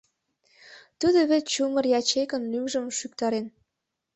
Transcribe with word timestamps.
Тудо 0.99 1.19
вет 1.29 1.45
чумыр 1.53 1.85
ячейкын 1.99 2.43
лӱмжым 2.51 2.85
шӱктарен! 2.97 3.45